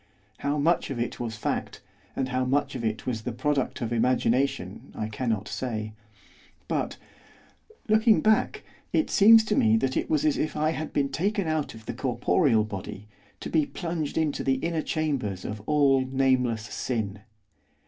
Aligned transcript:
How 0.39 0.57
much 0.57 0.89
of 0.89 0.97
it 0.99 1.19
was 1.19 1.35
fact, 1.35 1.79
and 2.15 2.29
how 2.29 2.43
much 2.43 2.73
of 2.73 2.83
it 2.83 3.05
was 3.05 3.21
the 3.21 3.31
product 3.31 3.81
of 3.81 3.93
imagination 3.93 4.91
I 4.95 5.07
cannot 5.07 5.47
say; 5.47 5.93
but, 6.67 6.97
looking 7.87 8.19
back, 8.19 8.63
it 8.91 9.11
seems 9.11 9.43
to 9.45 9.55
me 9.55 9.77
that 9.77 9.95
it 9.95 10.09
was 10.09 10.25
as 10.25 10.39
if 10.39 10.57
I 10.57 10.71
had 10.71 10.91
been 10.91 11.09
taken 11.09 11.47
out 11.47 11.75
of 11.75 11.85
the 11.85 11.93
corporeal 11.93 12.63
body 12.63 13.09
to 13.41 13.49
be 13.51 13.67
plunged 13.67 14.17
into 14.17 14.43
the 14.43 14.55
inner 14.55 14.81
chambers 14.81 15.45
of 15.45 15.61
all 15.67 16.03
nameless 16.03 16.63
sin. 16.63 17.19